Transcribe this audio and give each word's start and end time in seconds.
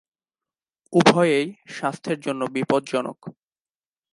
উভয়েই 0.93 1.47
স্বাস্থ্যের 1.67 2.19
জন্য 2.19 2.41
বিপজ্জনক। 2.53 3.19